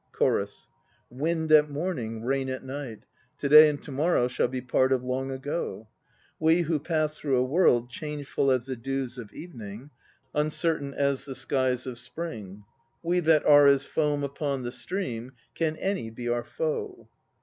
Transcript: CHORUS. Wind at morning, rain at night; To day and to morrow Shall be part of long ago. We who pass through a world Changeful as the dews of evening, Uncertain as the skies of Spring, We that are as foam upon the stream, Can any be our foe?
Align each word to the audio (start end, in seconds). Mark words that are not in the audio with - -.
CHORUS. 0.13 0.67
Wind 1.11 1.51
at 1.51 1.69
morning, 1.69 2.23
rain 2.23 2.49
at 2.49 2.63
night; 2.63 3.03
To 3.37 3.47
day 3.47 3.69
and 3.69 3.79
to 3.83 3.91
morrow 3.91 4.27
Shall 4.27 4.47
be 4.47 4.59
part 4.59 4.91
of 4.91 5.03
long 5.03 5.29
ago. 5.29 5.89
We 6.39 6.61
who 6.61 6.79
pass 6.79 7.19
through 7.19 7.37
a 7.37 7.43
world 7.43 7.87
Changeful 7.91 8.49
as 8.49 8.65
the 8.65 8.75
dews 8.75 9.19
of 9.19 9.31
evening, 9.31 9.91
Uncertain 10.33 10.95
as 10.95 11.25
the 11.25 11.35
skies 11.35 11.85
of 11.85 11.99
Spring, 11.99 12.63
We 13.03 13.19
that 13.19 13.45
are 13.45 13.67
as 13.67 13.85
foam 13.85 14.23
upon 14.23 14.63
the 14.63 14.71
stream, 14.71 15.33
Can 15.53 15.77
any 15.77 16.09
be 16.09 16.27
our 16.29 16.43
foe? 16.43 17.07